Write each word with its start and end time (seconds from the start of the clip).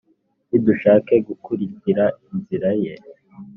ntidushake 0.47 1.13
gukurikira 1.27 2.05
inzira 2.31 2.69
ye, 2.83 2.93